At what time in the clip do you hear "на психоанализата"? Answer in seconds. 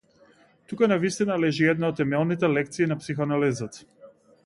2.93-3.91